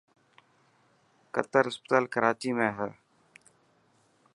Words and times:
قتر 1.33 1.65
اسپتال 1.71 2.03
ڪراچي 2.13 2.51
۾ 2.57 2.67
هي. 2.77 2.89